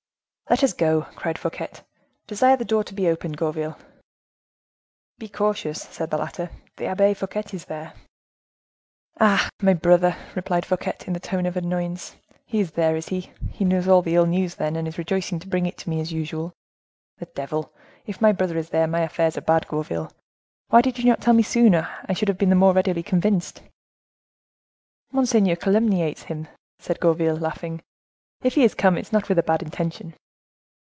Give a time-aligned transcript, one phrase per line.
[0.49, 1.69] "Let us go," cried Fouquet;
[2.27, 3.79] "desire the door to be opened, Gourville."
[5.17, 7.93] "Be cautious," said the latter, "the Abbe Fouquet is there."
[9.17, 9.47] "Ah!
[9.61, 13.31] my brother," replied Fouquet, in a tone of annoyance; "he is there, is he?
[13.53, 16.01] he knows all the ill news, then, and is rejoiced to bring it to me,
[16.01, 16.51] as usual.
[17.19, 17.73] The devil!
[18.05, 20.11] if my brother is there, my affairs are bad, Gourville;
[20.67, 23.03] why did you not tell me that sooner: I should have been the more readily
[23.03, 23.63] convinced."
[25.13, 27.81] "Monseigneur calumniates him," said Gourville, laughing;
[28.43, 30.13] "if he is come, it is not with a bad intention."